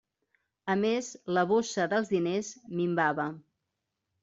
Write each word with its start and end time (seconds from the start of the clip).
A 0.73 0.75
més, 0.79 1.09
la 1.39 1.43
bossa 1.51 1.87
dels 1.93 2.11
diners 2.15 2.51
minvava. 2.81 3.31